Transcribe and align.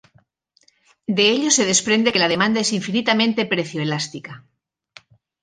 De 1.17 1.25
ello 1.35 1.49
se 1.51 1.67
desprende 1.71 2.11
que 2.13 2.17
la 2.23 2.27
demanda 2.33 2.59
es 2.61 2.71
infinitamente 2.79 3.45
precio-elástica. 3.45 4.33